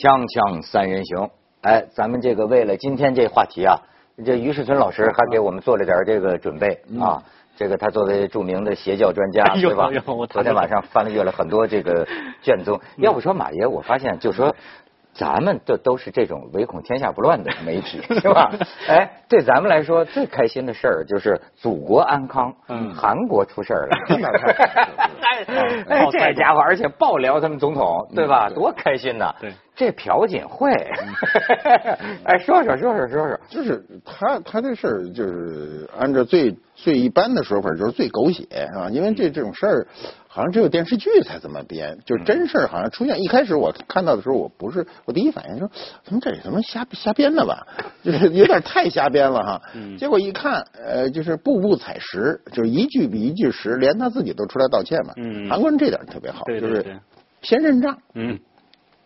[0.00, 1.28] 锵锵三人行，
[1.60, 3.76] 哎，咱们这个为了今天这话题啊，
[4.24, 7.22] 这于世存老师还给我们做了点这个准备啊。
[7.54, 9.90] 这个他作为著名的邪教专家，对吧？
[10.30, 12.08] 昨天晚上翻阅了很多这个
[12.40, 12.80] 卷宗。
[12.96, 14.56] 要不说马爷，我发现就说。
[15.12, 18.50] 咱们这都是这种唯恐天下不乱的媒体， 是吧？
[18.88, 22.54] 哎，对咱们来说最开心的事儿就是祖国安康。
[22.68, 23.96] 嗯，韩国出事儿了，
[25.88, 28.48] 哎，这家伙而且爆料他们总统，对吧？
[28.50, 29.34] 多开心呐！
[29.40, 30.70] 对，这朴槿惠，
[32.24, 38.44] 哎，说说说说说说，就是他他这事儿就是按照最最一般的说法，就是最狗血
[38.76, 39.86] 啊，因为这这种事儿。
[40.32, 43.20] 好像只有电视剧才这么编，就是真事儿好像出现。
[43.20, 45.68] 一开始我看到的时候，我不是我第一反应说，
[46.04, 47.66] 怎么这怎么瞎瞎编的吧？
[48.04, 49.60] 就是有点太瞎编了哈。
[49.98, 55.14] 结果一看，呃，就是步步踩实，就是一句比一句实，连他自己都出来道歉嘛。
[55.48, 57.00] 韩国人这点特别好，就是
[57.42, 57.98] 先认账。
[58.14, 58.38] 嗯，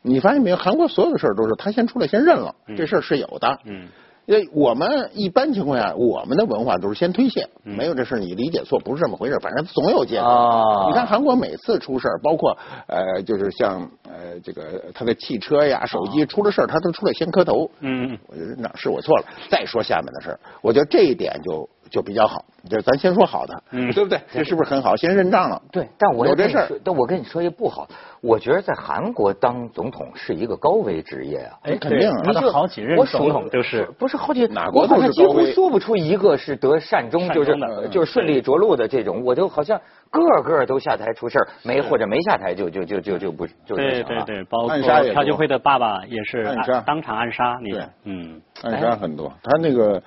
[0.03, 0.57] 你发现没有？
[0.59, 3.59] 韩国所有的事儿都是他先出来先认了，这事儿是有的。
[3.65, 3.89] 嗯。
[4.27, 10.87] 因为我们一般情况下，我们的文化都是先推卸，没有这事你理解错，不是这么回事，反正总有借口。
[10.89, 17.71] 你看韩国每次出事包括呃，就是像呃这个他的汽车呀、手机出了事他都出来先磕头。
[17.81, 20.41] 嗯，我觉得那是我错了，再说下面的事儿。
[20.63, 21.69] 我觉得这一点就。
[21.91, 24.21] 就比较好，就咱先说好的，嗯，对不对？
[24.33, 24.97] 这是不是很好？
[24.97, 25.61] 先认账了。
[25.71, 27.87] 对，但我有这事儿，但我跟你说一不好。
[28.21, 31.59] 我觉得在韩国当总统是一个高危职业啊。
[31.63, 37.55] 哎，肯定，他的好几任总统就是，不是好几，哪国都是几乎说不出一个是得善终，就是
[37.91, 39.23] 就是顺利着陆的这种。
[39.23, 39.79] 我就好像
[40.11, 44.71] 个个都下台出事儿，没或者没下台就就就就就不就对对对，包括
[45.15, 49.31] 朴槿惠的爸爸也是当场暗杀，你嗯，暗杀很多。
[49.43, 50.03] 他那个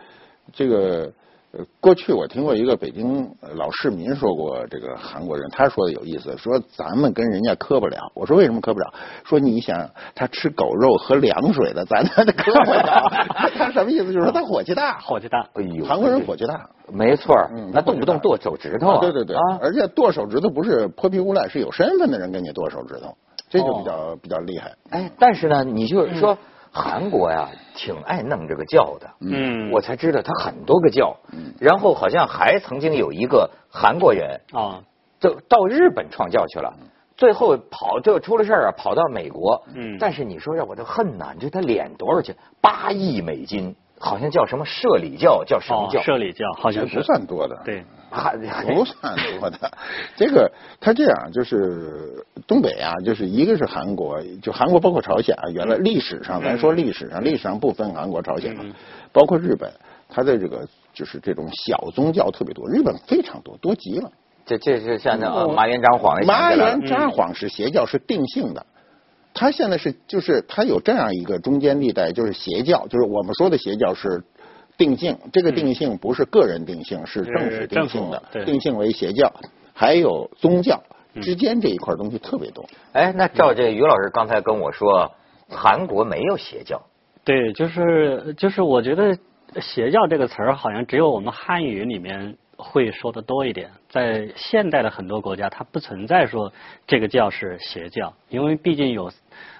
[0.52, 1.12] 这个。
[1.80, 7.98] 过去我听过一个北京老市民说过，这个韩国人他说的有意思，说咱们跟人家磕不了。
[8.14, 8.94] 我说为什么磕不了？
[9.24, 13.12] 说你想他吃狗肉喝凉水的，咱他磕不了。
[13.58, 14.14] 他什么意思？
[14.14, 15.40] 就是说他火气大，火气大。
[15.54, 17.36] 哎呦，韩国人火气大，没错，
[17.74, 19.00] 他动不动剁手指头。
[19.00, 23.16] 对对对，而且剁手指头不是泼皮无赖，是有身份的人给你剁手指头，
[23.50, 24.76] 这就比较比较厉害。
[24.92, 26.38] 哎，但是呢，你就是说。
[26.72, 34.84] 韩国呀，挺爱弄这个教的，嗯，我才知道他很多个教，嗯，然后好像还曾经有一个韩国人啊，
[35.20, 36.74] 就到日本创教去了，
[37.16, 42.36] 最后跑就出了事儿啊，跑到美国，嗯，但是你说让我都恨呐，你说他敛多少钱？
[42.62, 43.76] 八亿美金。
[44.00, 46.02] 好像叫什么社里教，叫什么教？
[46.02, 47.84] 社里教好像不算多的，对，
[48.76, 49.72] 不算多的。
[50.16, 55.50] 这个他这样就是东北啊，就是一个是韩国，就韩国包括朝鲜啊。
[55.50, 58.64] 原来历史上，咱说历史上，历史上不分韩国、朝鲜嘛，
[59.12, 59.72] 包括日本，
[60.08, 64.12] 他的这个就是这种小宗教特别多，日本非常多，多极了。
[64.46, 68.66] 这这是像那麻原彰晃，麻原彰晃是邪教，是定性的。
[69.38, 74.24] 他现在是就是他有这样一个中间地带，就是邪教，就是我们说的邪教是
[74.78, 79.32] 定性，这个定性不是个人定性，是政府定性的，定性为邪教，
[79.74, 80.82] 还有宗教
[81.22, 82.66] 之间这一块东西特别多。
[82.94, 85.12] 哎，那照这于老师刚才跟我说，
[85.48, 86.82] 韩国没有邪教。
[87.24, 89.18] 对，就是就是我觉得
[89.62, 92.38] 邪教这个词儿好像只有我们汉语里面。
[92.58, 96.52] 会说的多一点，在现代的很多国家，它不存在说
[96.88, 99.12] 这个教是邪教，因为毕竟有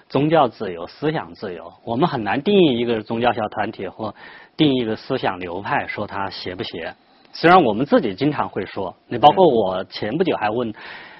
[0.08, 4.14] 宗教自由、思想自由，我们很难定义一个宗教小团体或
[4.56, 6.92] 定义一个思想流派说它邪不邪。
[7.32, 10.74] 虽然我们自己经常会说，你包括我前不久还问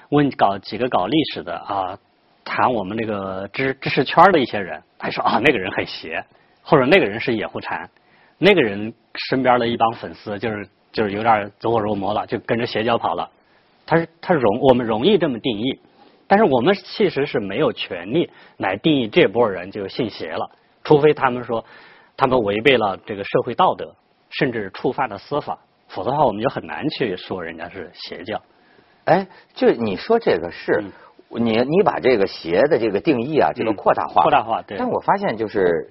[0.09, 1.97] 问搞几个搞历史的啊，
[2.43, 6.25] 谈我们那个知知识圈的一些人，还说啊那个人很邪，
[6.61, 7.89] 或者那个人是野狐禅，
[8.37, 8.93] 那个人
[9.29, 10.67] 身边的一帮粉丝就是。
[10.91, 13.29] 就是有点走火入魔了，就跟着邪教跑了。
[13.85, 15.79] 他是他容我们容易这么定义，
[16.27, 20.51] 但是我们其实是没有权利来定义这波人就信邪了，
[20.83, 21.65] 除非他们说
[22.15, 23.95] 他们违背了这个社会道德，
[24.29, 25.57] 甚至触犯了司法，
[25.87, 28.41] 否则的话我们就很难去说人家是邪教。
[29.05, 30.83] 哎，就你说这个是，
[31.29, 34.61] 你你把这个邪的这个定义啊，这个扩大化，扩大化。
[34.61, 34.77] 对。
[34.77, 35.89] 但我发现就是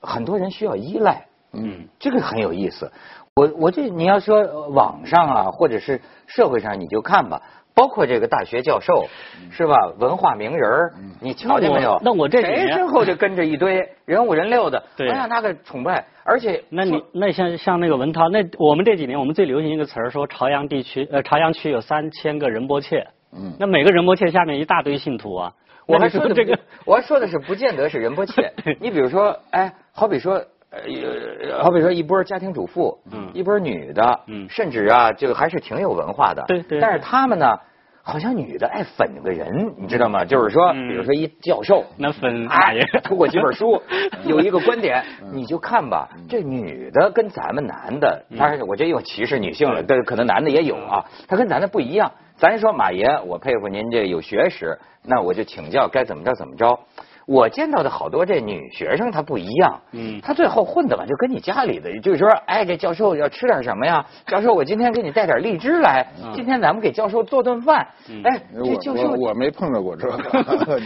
[0.00, 2.92] 很多人需要依赖，嗯，这个很有意思。
[3.40, 7.40] 我我这你要说网上啊，或者是社会上，你就看吧，
[7.74, 9.06] 包括这个大学教授
[9.50, 10.90] 是吧，文化名人
[11.22, 11.98] 你瞧见没有？
[12.04, 16.04] 那我这谁身后就跟着一堆人五人六的，我让他给崇拜。
[16.22, 25.54] 而且，那你那像像那个文涛，那我们这几年我们最流行一个词儿，说朝阳地区呃朝阳区有三千个仁波切，嗯，那每个仁波切下面一大堆信徒啊。
[25.86, 30.44] 我还说的这个，我还说的是不见得是仁波切， 你比如说，哎，好比说。
[30.70, 36.80] 呃，好比说一波家庭主妇，嗯，一波女的，嗯，甚至啊，这个还是挺有文化的，对对。
[36.80, 37.58] 但是他们呢，
[38.02, 40.24] 好像女的爱粉个人，你知道吗？
[40.24, 43.82] 就是说，比如说一教授，那粉哎，出过几本书，
[44.24, 52.12] 有一个观点，你就看吧，这女的跟咱们男的，当然我这又歧视女性了，但是可能男的也有啊，他跟咱的不一样。
[52.36, 56.78] 咱说马爷，我佩服您这有学识，那我就请教该怎么着怎么着。
[57.26, 59.80] 我见到的好多这女学生，她不一样。
[59.92, 64.04] 嗯，她最后混的吧，就跟你家里的，就是说，哎，这教授要吃点什么呀？
[64.26, 66.06] 教授，我今天给你带点荔枝来。
[66.34, 67.86] 今天咱们给教授做顿饭。
[68.24, 70.16] 哎，这教授我没碰到过这个。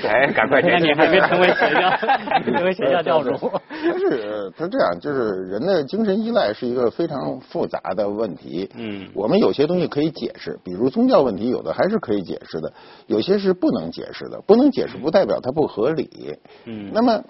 [0.08, 1.90] 哎，赶快，你还没成为学校，
[2.44, 3.32] 成为学校教主。
[3.68, 8.70] 他是他这样，就是人的精神依赖是一个非常复杂的问题。
[8.76, 12.72] 嗯，我们有些东西可以解释，比如宗教问题，有的还是可以解释的，
[13.06, 14.40] 有些是不能解释的。
[14.46, 16.23] 不能解释不代表它不合理。
[16.64, 17.22] 嗯，那么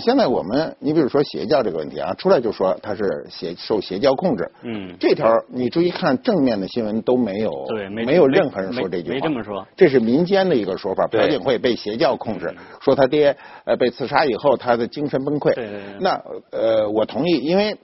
[0.00, 4.50] 现在我们，你比如说邪教这个问题啊，出来就说他是邪受邪教控制。
[4.62, 9.66] 嗯，这条你注意看正面的新闻都没有，对，没有任何人说这句话，没这么说。
[9.76, 15.54] 这是民间的一个说法，朴槿惠被邪教控制，说他爹呃被刺杀以后他的精神崩溃。
[15.54, 15.82] 对对对。
[16.00, 16.20] 那
[16.50, 17.76] 呃我同意，因为。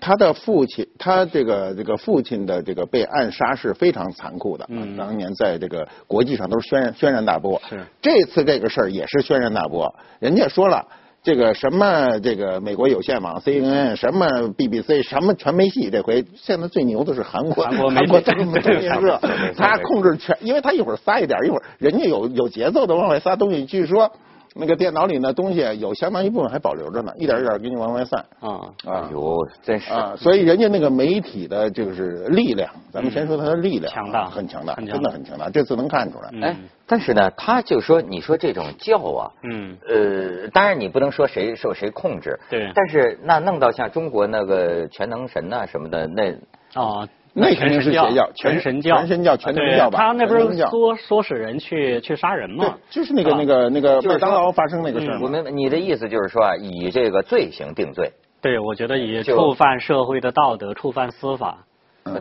[0.00, 4.66] 他的父亲，他这个这个父亲的这个被暗杀是非常残酷的。
[4.68, 7.60] 嗯，当年在这个国际上都是轩轩然大波。
[7.68, 9.94] 是，这次这个事儿也是轩然大波。
[10.18, 10.86] 人家说了，
[11.22, 14.26] 这个什么这个美国有线网 CNN，什么
[14.56, 15.90] BBC，什么全没戏。
[15.90, 17.76] 这回现在最牛的是韩国，韩
[18.06, 18.20] 国
[18.52, 19.20] 媒体社，
[19.56, 23.64] 他控制全，因为他一会儿撒一点，一会儿人家有有节奏的往外撒东西。
[23.64, 24.10] 据说。
[24.56, 28.24] 那个电脑里呢东西有相当一部分还保留着呢，一点一点给你往外散。
[28.40, 30.14] 啊啊，有，真是啊！
[30.16, 35.50] 所以人家那个媒体的就是力量，咱们先说它的力量，强大，很强大，真的很强大。
[35.50, 36.30] 这次能看出来。
[36.46, 36.56] 哎，
[36.86, 42.70] 但是呢，他就说，你说这种教啊，嗯，呃，当然你不能说谁受谁控制，对。
[42.74, 46.32] 但是那弄到像中国那个全能神呐什么的，那
[46.80, 47.08] 啊。
[47.36, 49.98] 那肯定是邪教，全神教，全神教，全神教吧？
[49.98, 52.78] 他那不是唆唆使人去去杀人吗？
[52.88, 55.18] 就是那个那个那个麦当劳发生那个事儿。
[55.20, 58.12] 我们你的意思就是说啊，以这个罪行定罪。
[58.40, 61.64] 对，我觉得以触犯社会的道德，触犯司法，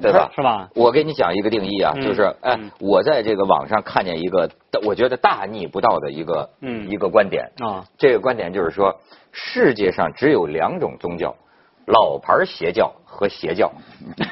[0.01, 0.31] 对吧？
[0.35, 0.69] 是吧？
[0.73, 4.49] 我给你讲一个定义啊，就是哎，我在这个网上看见一个，
[4.83, 6.49] 我觉得大逆不道的一个
[6.89, 7.85] 一个观点啊。
[7.99, 8.99] 这个观点就是说，
[9.31, 11.35] 世界上只有两种宗教。
[11.85, 13.71] 老牌邪教和邪教，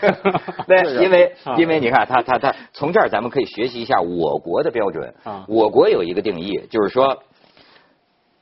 [0.68, 5.14] 对，因为因为你看，他他他从这儿咱们可以学习一下我国的标准。
[5.24, 7.24] 啊，我国有一个定义，就是说，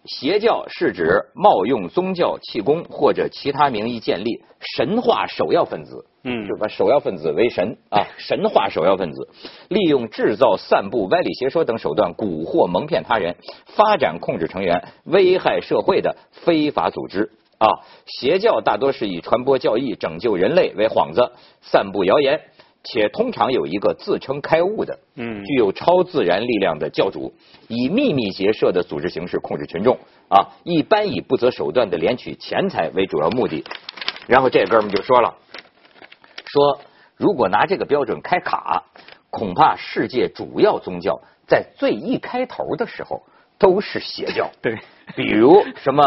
[0.05, 4.43] 邪教是指冒用宗教气功或者其他名义建立
[4.77, 9.27] 神话首要分子，嗯，就把首要分子为神啊， 神话首要分子，
[9.69, 13.35] 利用制造、散布歪理邪说等手段蛊惑、蒙骗他人，
[13.65, 17.31] 发展、控制成员，危害社会的非法组织。
[17.59, 22.39] 啊，邪教大多是以传播教义、拯救人类为幌子，散布谣言，
[22.85, 27.33] 且通常有一个自称开悟的，嗯，具有超自然力量的教主，
[27.67, 29.97] 以秘密结社的组织形式控制群众。
[30.29, 33.65] 啊，一般以不择手段的敛取钱财为主要目的。
[34.25, 35.35] 然后这哥们就说了，
[36.45, 36.79] 说
[37.17, 38.85] 如果拿这个标准开卡，
[39.29, 43.23] 恐怕世界主要宗教在最一开头的时候
[43.57, 44.49] 都是邪教。
[44.61, 44.77] 对，
[45.17, 46.01] 比如什么。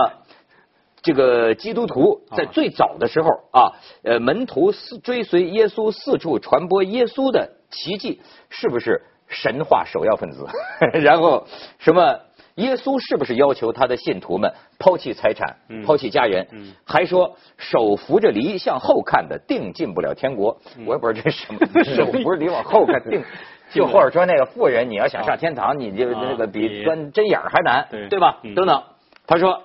[1.03, 3.73] 这个基督徒在最早的时候啊，
[4.05, 8.21] 呃，门徒四追随耶稣四处传播耶稣的奇迹，
[8.51, 10.47] 是不是神话首要分子？
[11.01, 11.47] 然后
[11.79, 12.21] 什么
[12.57, 16.47] 耶稣是不是要求他的信徒们抛弃财产、抛弃家人？
[16.85, 20.59] 还说手扶着犁向后看的，定进不了天国。
[20.87, 21.59] 我也不知道这是什么，
[21.97, 23.25] 手扶着犁往后看，定
[23.73, 28.39] 就或者说那个富人，你要想上天堂，你就那个比钻针眼还难，对吧？
[28.55, 28.83] 等等，
[29.27, 29.65] 他说，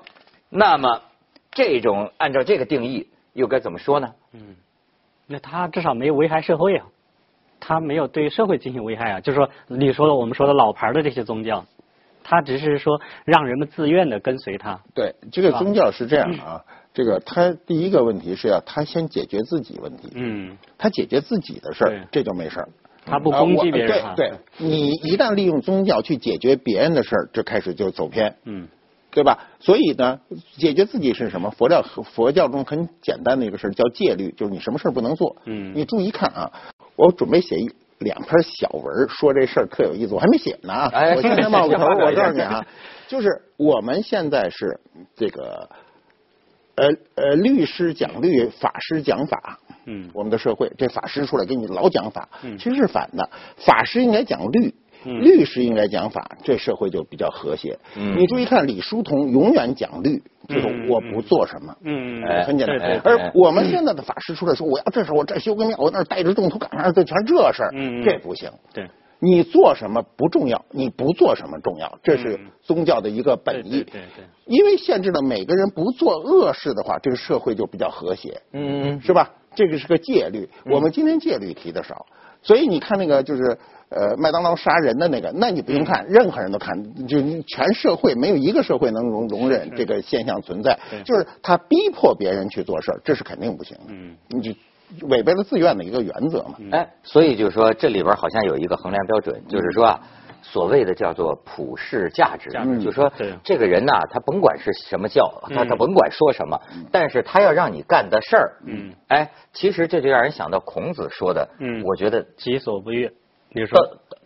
[0.49, 1.01] 那么。
[1.51, 4.13] 这种按照这个定义又该怎么说呢？
[4.33, 4.55] 嗯，
[5.25, 6.85] 那他至少没有危害社会啊，
[7.59, 9.19] 他没有对社会进行危害啊。
[9.19, 11.65] 就是说，你说的我们说的老牌的这些宗教，
[12.23, 14.79] 他只是说让人们自愿的跟随他。
[14.93, 16.63] 对，这个宗教是这样啊。
[16.93, 20.09] 这个他第一个问题是要他先解决自己问题。
[20.15, 20.57] 嗯。
[20.77, 22.69] 他解决自己的事儿，这就没事儿。
[23.05, 24.15] 他不攻击别人。
[24.15, 28.35] 对，对你一旦利用宗教去解决别人的事儿，这开始就走偏。
[28.45, 28.67] 嗯。
[29.17, 29.39] 对吧？
[29.59, 30.19] 所以呢，
[30.57, 31.49] 解决自己是什么？
[31.49, 35.35] 佛教佛教中很简单的一个事叫戒律，就是你什么事不能做。
[35.45, 35.73] 嗯。
[35.73, 36.51] 你注意看啊，
[36.95, 40.91] 我准备写一两篇小文，说这事儿特有意思，我还没写呢啊。
[40.93, 41.15] 哎。
[41.15, 42.63] 我现在 冒个头，我告诉你啊，
[43.09, 44.79] 就是我们现在是
[45.15, 45.67] 这个，
[46.75, 49.57] 呃呃，律师讲律，法师讲法。
[49.85, 50.11] 嗯。
[50.13, 53.27] 我们的社会，这法师出来给你老讲法，其实是反的。
[53.55, 54.75] 法师应该讲律。
[55.03, 57.77] 律师应该讲法，这社会就比较和谐。
[57.95, 63.01] 你注意看，李叔同永远讲律，就是我不做什么，嗯，很简单。
[63.03, 67.71] 而我们现在的法师出来说，我要这事我这修个庙，我那带着众徒干啥，这全这事儿，
[68.03, 68.51] 这不行。
[68.73, 68.89] 对，
[69.19, 73.83] 你做什么不重要，你不做什么重要，这是宗教的一个本意。
[73.83, 74.25] 对对对。
[74.45, 78.41] 因为限制了每个人不做恶事的话，这个社会就比较和谐。
[78.53, 79.01] 嗯。
[79.01, 79.31] 是吧？
[79.55, 80.47] 这个是个戒律。
[80.69, 82.05] 我们今天戒律提的少，
[82.43, 83.57] 所以你看那个就是
[83.89, 86.75] 呃麦当劳杀人的那个，那你不用看，任何人都看，
[87.07, 90.77] 就全社会没有一个社会能容容忍这个现象存在。
[91.05, 93.83] 就是他逼迫别人去做事儿，这是肯定不行的。
[93.89, 94.15] 嗯。
[94.29, 94.51] 你就。
[95.09, 96.55] 违背了自愿的一个原则嘛？
[96.71, 99.99] 哎，所以就是说，这里边好像有一个衡量标准，就是说啊，
[100.41, 102.49] 所谓的叫做普世价值，
[102.81, 103.11] 就说
[103.43, 106.57] 这个人呐，他甭管是什么教，他他甭管说什么，
[106.89, 113.11] 但是他要让你干的事儿，嗯，哎，其实这就让人想到孔子说的，嗯，我觉得己所不欲，
[113.49, 113.79] 你说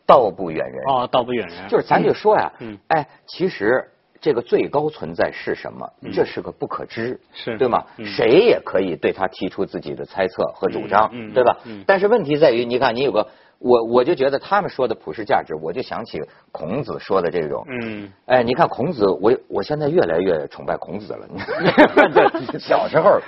[0.06, 3.88] 道不远人哦，道不远人，就是咱就说呀，嗯，哎，其实。
[4.24, 5.92] 这个最高存在是什么？
[6.13, 7.84] 这是个不可知，是对吗？
[8.06, 11.58] 谁也可以对他提出自己的猜测和主张，对吧？
[11.88, 13.30] 但是问题在于，你看，你有个
[13.62, 16.20] 我，我就觉得他们说的普世价值，我就想起
[16.51, 17.63] 孔子说的这种。
[17.70, 21.27] 嗯，哎，你看孔子，我我现在越来越崇拜孔子了。
[22.60, 23.20] 小时候，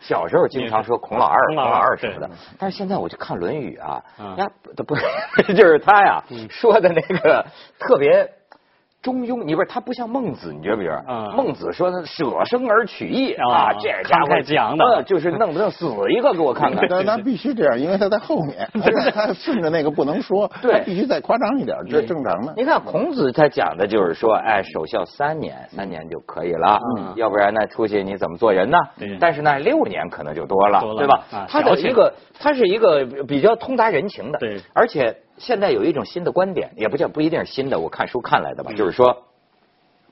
[0.00, 2.30] 小时候经常说孔老二，孔老二什么的。
[2.58, 4.02] 但是现在我就看《论语》啊，
[4.36, 4.46] 呀，
[4.86, 4.94] 不，
[5.52, 7.44] 就是他呀说的那个
[7.78, 8.30] 特别。
[9.02, 11.32] 中庸，你不是他不像孟子，你觉不觉得？
[11.34, 16.86] 孟子说他舍生而取义啊，这家伙讲的，就是弄不弄死一个给我看看。
[16.88, 18.68] 那那必须这样，因为他在后面，
[19.14, 22.52] 他顺着那个不能说，对，必须再夸张一点，这正常的。
[22.56, 26.78] 你看孔子他讲的就是说，哎，守孝三年，三年就可以了，
[27.16, 28.76] 要不然呢，出去你怎么做人呢？
[29.18, 31.24] 但是呢，六年可能就多了，对吧？
[31.48, 35.16] 他的一个，他是一个比较通达人情的，对，而且。
[35.40, 39.24] 现在有一种新的观点，也不叫不一定是新的，我看书看来的吧，就是说，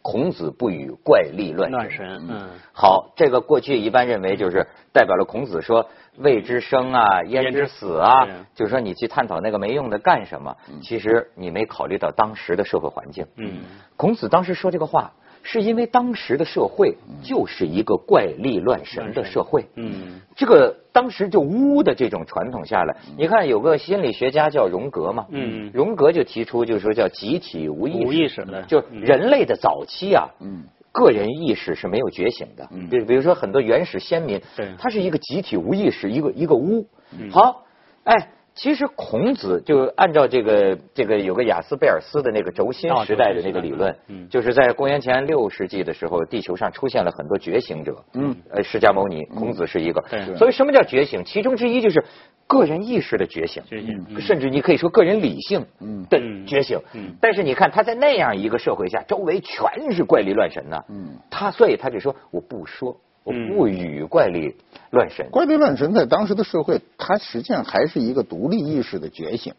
[0.01, 2.27] 孔子不与怪力乱神。
[2.29, 10.57] 嗯，好，这个过去一般认为就是代表了孔子说未知生啊，焉知死啊，就是说你去探讨那个没用的干什么？
[10.83, 13.27] 其实你没考虑到当时的社会环境。
[13.37, 13.61] 嗯，
[13.97, 15.13] 孔子当时说这个话。
[15.43, 36.87] 是因为当时的社会就是一个怪力乱神的社会，嗯，这个当时就巫的这种传统下来，你看有个心理学家叫荣格嘛，嗯，荣格就提出就是说叫集体无意识，无意识的，就人类的早期啊，嗯，个人意识是没有觉醒的，嗯，比比如说很多原始先民，对，他是一个集体无意识，一个一个巫，
[37.31, 37.65] 好，
[38.05, 38.31] 哎。
[38.59, 43.95] 其实孔子就按照这个这个有个雅斯贝尔斯的那个轴心时代的那个理论，
[44.29, 50.03] 就是在公元前六世纪的时候，地球上出现了很多觉醒者，嗯，呃，释迦牟尼，孔子是一个，
[50.37, 51.25] 所以什么叫觉醒？
[51.25, 52.05] 其中之一就是
[52.49, 53.63] 个人意识的觉醒，
[54.21, 55.65] 甚至你可以说个人理性
[56.11, 56.81] 的觉醒。
[57.21, 60.77] 但是你看他在那样一个社会下，周围全是怪力乱神呢，
[61.31, 62.97] 他所以他就说我不说。
[63.25, 64.55] 我不与怪力
[64.91, 69.55] 乱神，怪力乱神在当时的社会，它实际上还是一个独立意识的觉醒。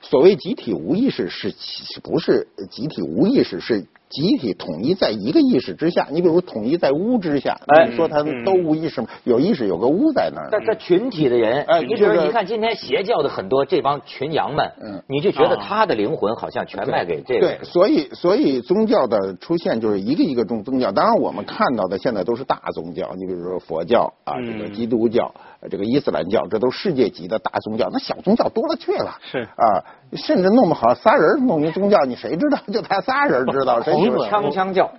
[0.00, 1.54] 所谓集体无意识，是
[2.02, 3.60] 不是集体无意识？
[3.60, 3.86] 是。
[4.14, 9.08] 集体统一在一个意识之下，你比如统一在巫之下，你说他们都无意识吗？
[9.24, 10.48] 有意识，有个巫在那儿。
[10.52, 17.40] 但在群体的人，哎，你比如你看今天邪教的很多这帮群羊们，嗯，你就觉得他的灵魂好像全卖给这个。
[17.40, 20.92] 对，所以所以宗教的出现就是一个一个宗宗教。
[20.92, 25.34] 当然我们看到的现在都是大宗教，你比如说佛教啊，这个基督教，
[25.70, 27.88] 这个伊斯兰教，这都世界级的大宗教。
[27.92, 32.58] 那小宗教多了去了，是啊，甚至弄不好仨人弄一宗教，你谁知道？
[32.72, 33.92] 就他仨人知道谁。
[33.94, 34.90] 锵锵叫，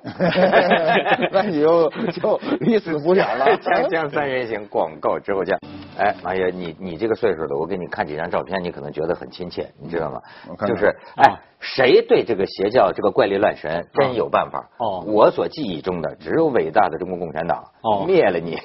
[1.32, 3.46] 那你就就一死不了了。
[3.58, 5.58] 锵锵三人行，广告之后见。
[5.98, 10.20] 哎，马爷，你你这个岁数的，我给你看几张照片，你可能觉得很亲切，你知道吗？
[10.68, 11.40] 就是哎。
[11.74, 14.70] 谁对这个邪教、这个怪力乱神真有办法？
[14.78, 18.58] 哦，我所记忆中的只有伟大的中国共产党哦，灭了你！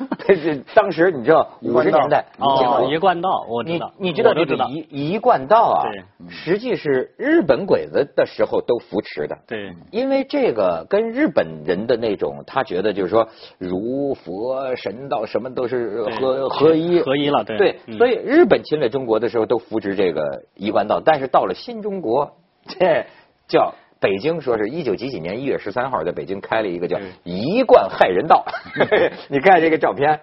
[0.74, 5.82] 当时你知道五十年代哦，一贯道，我知道，你知道这个一一贯道啊？
[6.28, 9.36] 实际是日本鬼子的时候都扶持的。
[9.46, 13.26] 对，因为这个跟日本人的那种，他觉得就是说
[13.58, 17.42] 儒佛神道什么都是合合一合一了。
[17.44, 22.32] 对，对，所以日本侵略中国的时候都扶持这个一贯道，但是到了新中国。
[22.78, 23.06] 这
[23.46, 28.44] 叫北京，说是一九几几年一月十三号，在北京开了一个叫“一贯害人道
[29.28, 30.20] ”。你看这个照片，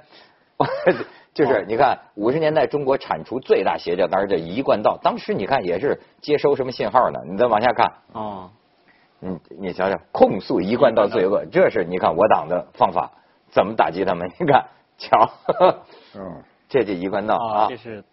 [1.33, 4.99] 就是你看五十年代中国铲除最大邪教，当时叫一贯道。
[5.01, 7.19] 当时你看也是接收什么信号呢？
[7.29, 8.49] 你再往下看，哦，
[9.19, 13.11] 你你想想，控诉一贯道罪恶，这是你看我党的方法，
[13.49, 14.29] 怎么打击他们？
[14.39, 14.65] 你看，
[14.97, 15.29] 瞧，
[16.15, 18.03] 嗯，这就一贯道啊，这是，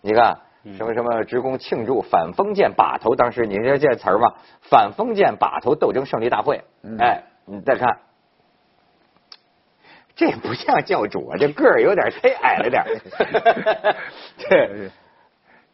[0.00, 0.38] 你看。
[0.76, 4.34] 什么什么职工庆祝反封建把头，当时你知道这词儿吗？
[4.62, 6.62] 反封建把头斗争胜利大会。
[6.98, 7.98] 哎，你再看，
[10.16, 12.88] 这不像教主啊，这个儿有点忒矮了点儿。
[14.48, 14.90] 对，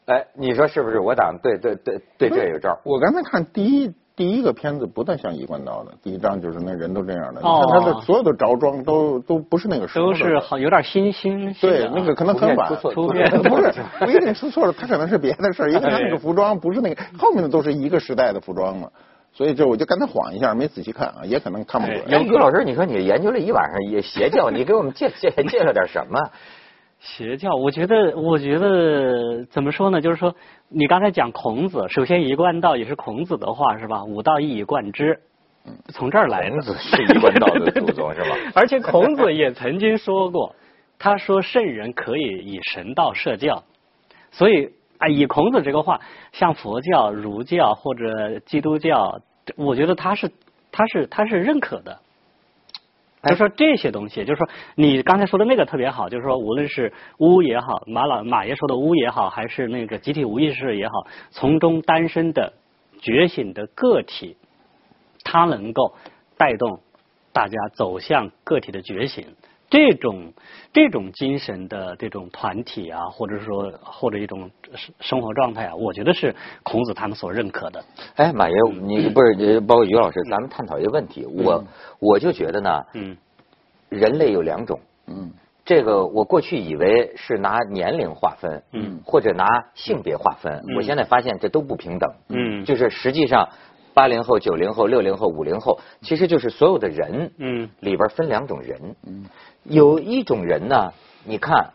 [0.07, 0.99] 哎，你说是不是？
[0.99, 2.81] 我党对对对对这有招。
[2.85, 11.55] 我刚才看第一第一个片子不太像一贯道的，第一章就是那人都这样的，你看他的所有的着装都都不是那个时候都是好有点新新。
[11.55, 18.91] 对，那个可能很晚出片不是不一定出错了，他可能是别的事儿，因为他那个服装不是那个后面的都是一个时代的服装嘛。
[19.33, 22.03] 所以就我就跟他晃一下，没仔细看啊，也可能看不准。
[22.09, 26.21] 杨于老师，你说你研究了一晚上也邪教，你给我们介介介绍点什么？
[27.00, 30.00] 邪教，我觉得，我觉得怎么说呢？
[30.00, 30.35] 就是说，
[30.69, 34.04] 你刚才讲孔子，首先一贯道也是孔子的话，是吧？
[34.04, 35.19] 五道一以贯之，
[35.88, 36.49] 从这儿来。
[36.49, 38.37] 孔子是一贯道的祖宗， 是吧？
[38.54, 40.54] 而且孔子也曾经说过，
[40.99, 43.64] 他说圣人可以以神道设教，
[44.30, 44.71] 所以。
[45.00, 45.99] 啊，以孔子这个话，
[46.30, 49.19] 像佛教、儒教或者基督教，
[49.57, 50.30] 我觉得他是
[50.71, 51.99] 他是他是认可的。
[53.29, 62.55] 就说这些东西，就是说你刚才说的那个特别好，就是说无论是巫也好，马老马爷说的巫也好，还是那个集体无意识也好，从中单身的
[63.00, 64.37] 觉醒的个体，
[65.23, 65.95] 它能够
[66.39, 66.81] 带动
[67.33, 69.27] 大家走向个体的觉醒。
[69.71, 70.33] 这种
[70.73, 76.35] 这种精神的这种团体啊，或者说或者一种生生活状态啊，我觉得是
[76.65, 77.85] 孔子他们所认可的。
[78.17, 81.65] 哎，马爷，你不是包括于老师，咱们探讨一个问题，我
[82.00, 83.17] 我就觉得呢，嗯，
[83.89, 85.31] 人类有两种，嗯，
[85.65, 93.49] 这个我过去以为是拿年龄划分，嗯，或者拿性别划分，我现在发现这都不平等，嗯，就是实际上。
[93.95, 99.27] 八零后、九零后、六零后、五零后，其实就是所有的人，嗯，里边分两种人，嗯，
[99.65, 100.93] 有一种人呢，
[101.25, 101.71] 你看，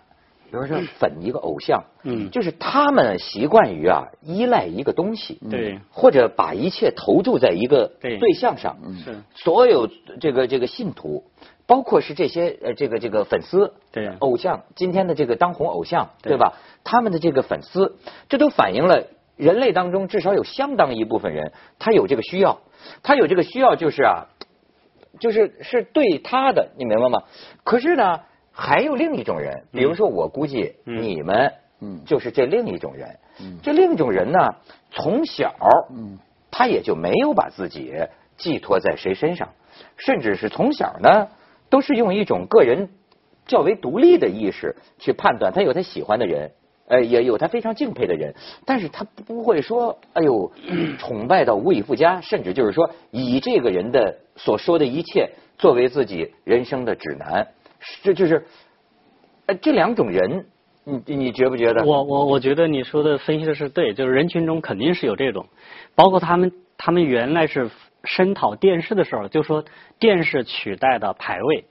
[0.52, 8.20] 比如说粉一个偶像，嗯，就是他们习惯于啊依赖一个东西，对，或者把一切投注在一个对。
[8.34, 9.16] 象上，是。
[9.36, 11.24] 所有这个这个信徒，
[11.66, 16.54] 包括是这些呃这个这个粉丝，对，偶像今天的这个当红偶像，对吧？
[16.84, 17.98] 他们的这个粉丝，
[18.30, 19.08] 这都反映了。
[19.36, 22.60] 人类当中至少有相当一部分人，他有这个需要，
[23.04, 24.28] 他有这个需要就是啊，
[25.20, 27.24] 就是是对他的，你明白吗？
[27.64, 34.56] 可是呢，还有另一种人，比如说我估计你们，嗯，就是这另一种人，嗯，这另一种人呢，
[34.92, 35.54] 从小，
[35.92, 36.18] 嗯，
[36.50, 37.94] 他也就没有把自己
[38.38, 39.50] 寄托在谁身上，
[39.98, 41.28] 甚至是从小呢，
[41.70, 42.90] 都是用一种个人
[43.46, 46.52] 较为独立的意识去判断，他有他喜欢的人。
[46.88, 50.52] 呃，也有他非常敬佩的人，但是他不会说，哎呦，
[51.00, 57.48] 崇拜到无以复加，甚至就是说，以这个人的所说的一切作为自己人生的指南，
[58.04, 58.46] 这就是，
[59.48, 60.46] 呃，这两种人，
[60.84, 61.84] 你你觉不觉得？
[61.84, 65.48] 我我我觉得你说的分析的是对，就是人群中肯定是有这种，
[65.96, 67.72] 包括他们他们原来是
[68.04, 69.66] 声讨电视的时候，就说
[69.98, 71.66] 电视取代了排位，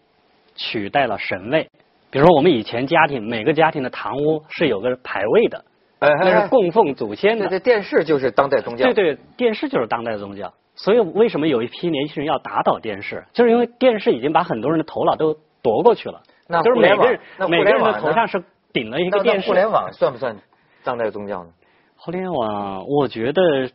[0.56, 1.68] 取代了神位。
[2.14, 5.64] 比如说，我们以前家庭每个家庭的堂屋是有个牌位的，
[5.98, 7.48] 那是供奉祖先的。
[7.48, 8.84] 这电视就是当代宗教。
[8.84, 10.54] 对对，电视就是当代宗教。
[10.76, 13.24] 所以为什么有一批年轻人要打倒电视？
[13.32, 16.22] 就是因为电视已经把很多人的头脑都夺过去了。
[16.46, 17.18] 那就是每个人
[17.50, 19.48] 每个人的头上是顶了一个电视。
[19.48, 20.36] 互联网算不算
[20.84, 21.50] 当代宗教呢？
[21.96, 23.68] 互联网，我觉得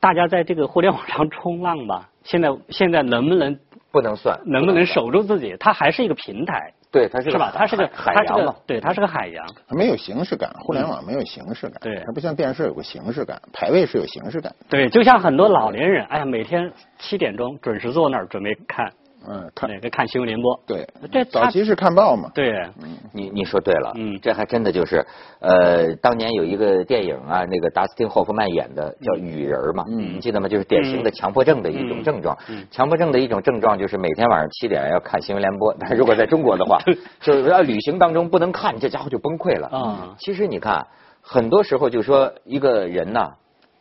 [0.00, 2.08] 大家在这个互联网上冲浪吧。
[2.24, 3.56] 现在现在能不能
[3.92, 4.40] 不能算？
[4.46, 5.54] 能不能守住自己？
[5.60, 6.72] 它还是一个平台。
[6.94, 7.52] 对，它是是吧？
[7.52, 8.54] 它是个海洋嘛？
[8.64, 9.44] 对，它是个海洋。
[9.66, 11.80] 它没有形式感，互联网没有形式感。
[11.80, 14.54] 对，它不像电视有个形式感，排位是有形式感。
[14.70, 18.92] 对，就像很多老年人，哎呀，每天七点钟准时坐那儿准备看。
[19.28, 20.60] 嗯，看哪个看新闻联播？
[20.66, 22.30] 对，这早期是看报嘛。
[22.34, 22.66] 对，
[23.12, 25.04] 你你说对了，嗯，这还真的就是，
[25.40, 30.48] 呃，当年有一个电影啊，那个达斯汀霍夫曼演的叫《雨人》嘛，嗯，你记得吗？
[30.48, 32.36] 就是典型的强迫症的一种症状，
[32.70, 36.78] 强迫症的一种症状就是每天晚上七点要看新闻联播，但是如果在中国的话，
[37.20, 40.16] 就是要旅行当中不能看，这家伙就崩溃了啊。
[40.18, 40.86] 其实你看，
[41.20, 43.32] 很多时候就说一个人呐。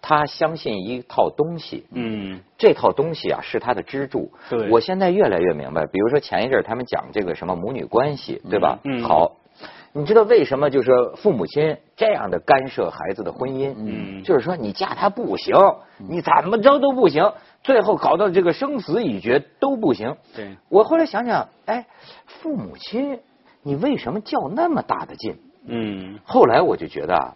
[0.05, 4.29] 他相信一套东西，嗯，这套东西啊是他的支柱。
[4.49, 5.85] 对，我现在越来越明白。
[5.85, 8.79] 比如说前一阵他们讲这个什么母女关系，对吧？
[8.83, 9.01] 嗯。
[9.01, 9.37] 好，
[9.93, 13.73] 你知道为什么就是父母亲这样的干涉孩子的婚姻？
[13.77, 14.23] 嗯。
[14.23, 15.55] 就是说你嫁他不行，
[15.97, 17.31] 你怎么着都不行，
[17.63, 20.17] 最后搞到这个生死已决都不行。
[20.35, 20.57] 对。
[20.67, 21.85] 我后来想想，哎，
[22.25, 23.21] 父母亲，
[23.61, 25.37] 你为什么较那么大的劲？
[25.65, 26.19] 嗯。
[26.25, 27.35] 后来我就觉得，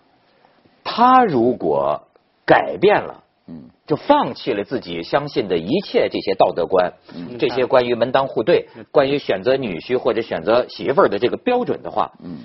[0.84, 2.04] 他如果。
[2.48, 6.94] 改变了，嗯，就放弃了自己相信的一切这些道德观，
[7.38, 12.40] 这些关于门当户对、关于选择女婿或者选择媳妇儿的这个标准的话，嗯，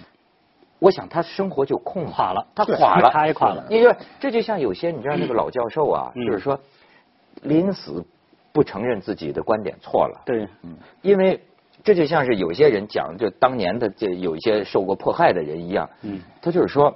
[0.80, 3.64] 我想他生活就空垮了，他垮了，他也垮了。
[3.70, 6.58] 你说这就像有些你知道那个老教授啊，就是说
[7.42, 8.04] 临死
[8.52, 11.40] 不承认自己的观点错了，对，嗯，因为
[11.84, 16.92] 这就像是有些人讲，就当年的这有一些受过迫害的人一样，嗯，他就是说。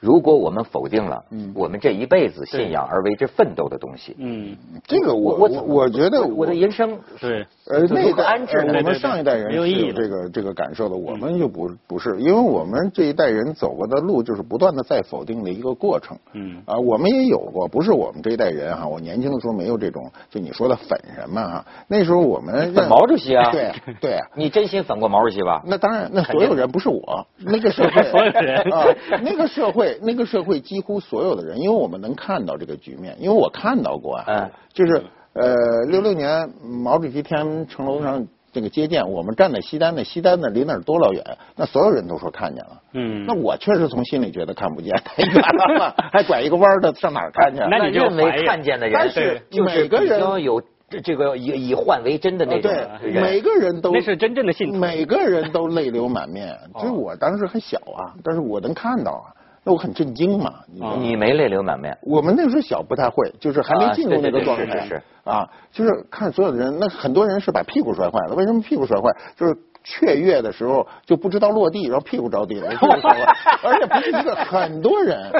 [0.00, 16.16] 如果我们否定了我们这一辈子信仰而为之奋斗的东西，嗯，这个我我我觉得我的人生对，呃，那个安置呃我们上一代人是有这个这个感受的，我们就不不是，因为我们这一代人走过的路就是不断的在否定的一个过程。
[16.32, 24.26] 嗯啊，我们也有过，不是我们这一代人哈，我年轻的时候没有这种，就你说的粉什么哈，那时候我们粉毛主席啊对对啊。
[24.34, 25.62] 你真心粉过毛主席吧？
[25.66, 28.86] 那当然，那所有人不是我，那个社会 所有人啊，
[29.22, 35.54] 那个社会，那个社会几乎所有的人，因为我们能看到这个局面，因为我看到过啊，嗯就是呃，
[35.88, 41.24] 六六年毛主席天安门城楼上这个接见，我们站在西单那西单那离那儿多老远，
[41.56, 45.34] 那所有人都说看见了，嗯那我确实从心里觉得看不见，太远
[45.78, 47.60] 了，还拐一个弯儿的上哪儿看去？
[47.70, 56.52] 那你就认为怀疑看见的人但是每个人有这这个以以幻为真的那种呃对，每个人都那是真正的信徒每个人都泪流满面。
[56.74, 59.30] 哦 就是我当时还小啊，但是我能看到啊，
[59.64, 60.54] 那我很震惊嘛。
[60.72, 64.64] 你你没泪流满面，我们那时候小不太会，就是还没进入那个状态。
[64.64, 68.34] 啊对对对是是是啊，就是看所有的人，那很多人是把屁股摔坏了。
[68.34, 69.10] 为什么屁股摔坏？
[69.36, 73.32] 就是雀跃的时候就不知道落地，然后屁股着地了，这个摔坏。
[73.62, 75.30] 而且不是一个，很多人。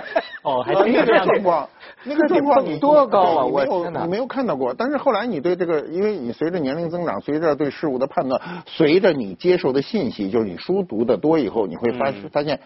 [0.43, 1.69] 哦还有那个真是这样状况，
[2.05, 4.75] 那个状况你多高啊我天哪你没有看到过。
[4.77, 12.61] 但是后来你对这个，因为你随着年龄增长，随着对事物的判断，随着你接受的信息，就是你书读的多以后，你会发发现。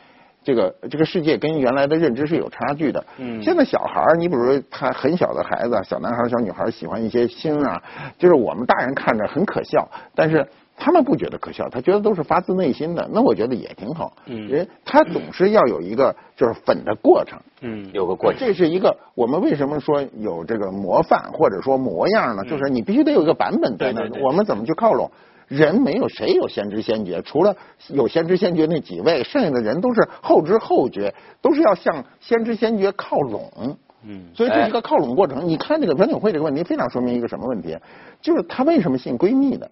[0.45, 3.05] 这个这个世界跟原来的认知是有差距的。
[3.19, 7.83] 嗯现在小孩儿，你比如说他很小的孩子，小男孩儿、小女孩儿喜欢一些星啊，
[8.19, 13.09] 就是我们大人看着很可笑，但是他们不觉得可笑，他觉得都是发自内心的。
[13.13, 14.13] 那我觉得也挺好。
[14.27, 17.39] 嗯人他总是要有一个就是粉的过程。
[17.63, 18.39] 嗯有个过程。
[18.39, 22.45] 这是一个我们为什么说有这个模范或者说模样呢？
[22.45, 25.11] 就是你必须得有一个版本在那我们怎么去靠拢？
[25.49, 27.55] 人没有谁有先知先觉，除了
[27.89, 33.77] 有先知先觉那几位，剩下的人都是后知后觉，都是要向先知先觉靠拢。
[34.07, 35.49] 嗯所以这是一个靠拢过程。
[35.49, 37.75] 你看这个袁景惠这个问题，非常说明一个什么问题？
[38.21, 39.71] 就是她为什么信闺蜜的？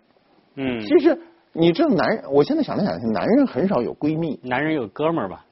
[0.57, 1.19] 嗯，其实
[1.53, 5.45] 你知道，男人，我现在想来想去，男人很少有闺蜜，男人有哥们儿吧？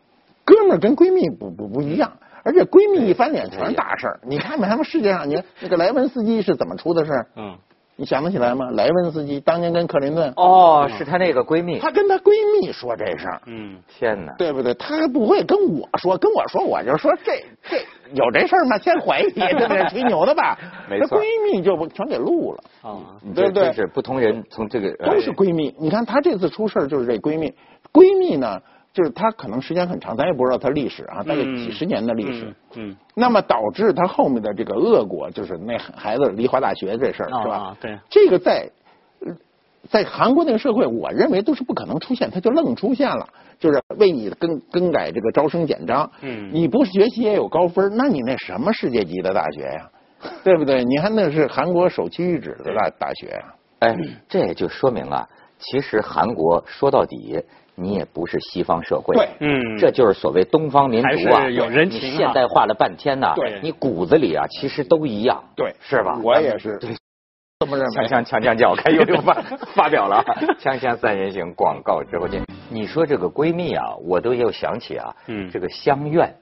[0.46, 2.10] 哥们儿跟闺蜜不不不一样，
[2.42, 4.20] 而且闺蜜一翻脸全是大事儿。
[4.26, 4.66] 你看没？
[4.66, 7.26] 他们世界上，你那个莱文斯基是怎么出的事儿？
[7.36, 7.58] 嗯
[8.00, 8.70] 你想得起来吗？
[8.72, 11.78] 莱文斯基当年跟克林顿，哦，是她那个闺蜜。
[11.78, 14.32] 她跟她闺蜜说这事儿，嗯天哪！
[14.38, 14.72] 对不对？
[14.72, 17.76] 她不会跟我说，跟我说我就说这这
[18.14, 18.78] 有这事儿吗？
[18.78, 20.56] 先怀疑， 这是吹牛的吧？
[20.88, 22.64] 没错那闺蜜就不全给录了。
[22.88, 22.96] 啊
[23.34, 25.74] 对不对这是不同人从这个都是闺蜜。
[25.78, 27.52] 你看她这次出事儿就是这闺蜜，
[27.92, 28.58] 闺蜜呢，
[28.92, 32.54] 就是它可能时间很长，咱也不知道它历史啊，大概几十年的历史。
[32.74, 37.76] 嗯那么导致它后面的这个恶果，就是那孩子离华大学这事儿，啊是吧啊？
[37.80, 38.70] 对这个在
[39.20, 39.34] 呃
[39.90, 46.10] 在韩国那个社会，我认为都是不可能出现，它就愣出现了，就是为你更更改这个招生简章。
[46.22, 49.90] 嗯你不学习也有高分，那你那什么世界级的大学呀？
[50.44, 50.84] 对不对？
[50.84, 53.54] 你看那是韩国首屈一指的大大学呀。
[53.80, 53.94] 哎，
[54.28, 55.26] 这也就说明了，
[55.58, 57.42] 其实韩国说到底，
[57.80, 59.14] 你也不是西方社会。
[59.16, 66.18] 对嗯，这就是所谓东方民族啊，有人情啊现代化了半天呐，对你骨子里啊，其实都一样，对是吧？
[66.22, 66.90] 我也是对，
[67.60, 68.06] 这么认为。
[68.06, 69.34] 锵锵锵锵锵，开又又发
[69.74, 70.24] 发表了啊，
[70.60, 72.42] 锵锵三人行广告之后见。
[72.68, 76.32] 你说这个闺蜜啊，我都又想起啊，嗯这个乡愿。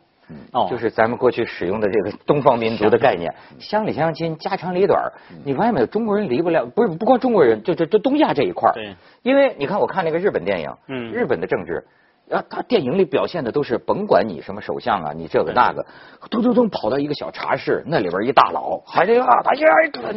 [0.52, 5.12] 哦就是咱们过去使用的这个东方民族的概念，乡里乡亲，家长里短儿
[5.44, 5.86] 你发现没有？
[5.86, 11.84] 中国人离不了，不是不光中国人，就就就东亚这一块儿对，因为你看，我看那个日本电影，嗯日本的政治。
[12.30, 15.86] 啊，他电影里表现的都是，甭管你什么首相啊，你这个那个，
[16.30, 19.64] 咚咚咚跑到一个小茶室，那里边一大佬，还得啊，大家
[20.04, 20.12] 嗨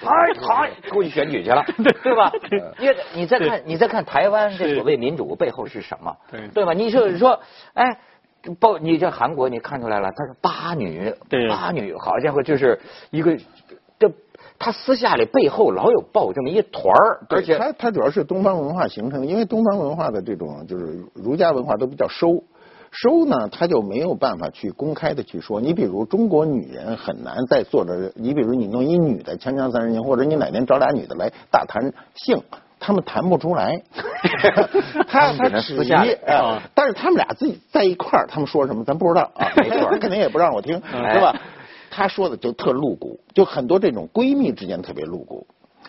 [0.00, 1.64] 嗨嗨，过去选举去了，
[2.04, 2.30] 对吧？
[2.78, 6.16] 你你再看你再看台湾这所谓民主背后是什么？
[6.30, 6.74] 对对吧？
[6.74, 7.40] 你就是说，
[7.74, 7.98] 哎，
[8.58, 13.36] 报你这韩国你看出来了，他是八女，对八女，好家伙，就是一个
[13.98, 14.12] 这
[14.58, 22.42] 他私下里背后老有抱这么一团儿，而且而且它它主要是东方文化形成的，因为东方文化的这种就是儒家文化都比较收。
[22.94, 25.62] 收呢，他就没有办法去公开的去说。
[25.62, 32.42] 你比如中国女人很难再坐着，你比如你弄一女的锵锵三人行，或者你哪天找俩女的来大谈性，
[32.82, 33.80] 他们谈不出来。
[35.08, 41.34] 他他们只能只私下里啊，但是他们俩自己在一块儿，他们说什么咱不知道啊， 没错他肯定也不让我听，哎是吧？
[41.90, 45.46] 他说的就特露骨，就很多这种闺蜜之间特别露骨。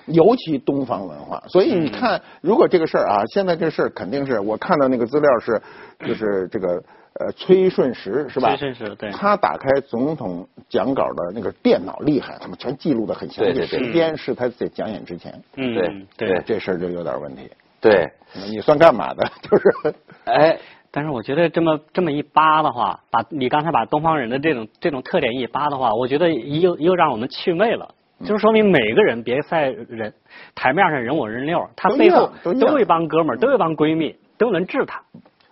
[0.07, 5.61] 尤其东方文化，所以你看，如果这个事儿啊，现在这事儿肯定是我看到那个资料是，
[6.05, 6.83] 就是这个
[7.19, 8.49] 呃崔顺实是吧？
[8.55, 17.49] 崔顺实对他打开总统讲稿的那个电脑厉害，他们全记录的很详细，对对对时间是他在讲演之前，对嗯对对这事儿就有点问题。
[17.79, 18.07] 对，
[18.49, 19.29] 你算干嘛的？
[19.43, 19.95] 就是
[20.25, 20.57] 哎，
[20.89, 27.93] 但是我觉得这么这么一扒的话，把你刚才把东方人的这种这种特点一扒的话，我觉得又又让我们趣味了。
[28.23, 30.13] 就是说明每个人别在人
[30.55, 35.03] 台面上人五人六，他背后都有一帮哥们儿，都有一帮闺蜜，都能治他。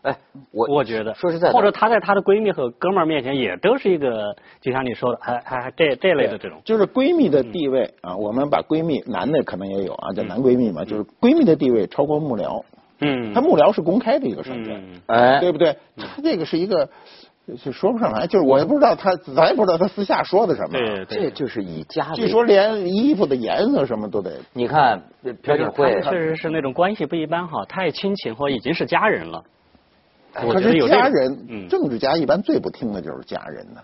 [0.03, 0.17] 哎，
[0.51, 6.59] 我我觉得说实在，或者她在她的闺蜜和哥们儿面前也都是一个，就像你说的，还还还这这类的这种。
[6.65, 12.63] 就是闺蜜的地位啊，我们把闺蜜男的可能也有啊，叫男闺蜜嘛，就是闺蜜的地位超过幕僚。
[12.99, 15.75] 嗯，他幕僚是公开的一个身份，哎，对不对？
[15.97, 16.87] 他这个是一个，
[17.63, 20.79] 就说不上来，就是我也不知道他，咱也不知道他私下说的什么。
[20.79, 22.11] 对，这就是以家。
[22.13, 24.31] 据说连衣服的颜色什么都得。
[24.53, 25.01] 你看
[25.43, 29.43] 朴槿惠，确实是那种关系不一般哈，太亲情或已经是家人了。
[30.33, 33.81] 可是家人，政治家一般最不听的就是家人呢。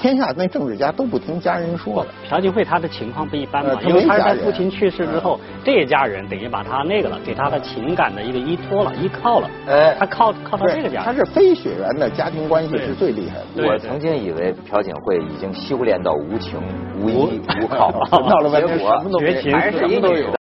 [0.00, 2.10] 天下那政治家都不听家人说的。
[2.30, 9.50] 朴槿惠他的情况不一般嘛，因为他是在父亲去世之后，这一家人等于把他那个了，给他的情感的一个依托了，依靠了。
[9.66, 11.02] 哎，他靠靠他这个家。
[11.02, 13.68] 他是非血缘的家庭关系是最厉害的。
[13.68, 16.60] 我曾经以为朴槿惠已经修炼到无情
[17.00, 20.37] 无依无靠， 到了结果绝情还是一女的。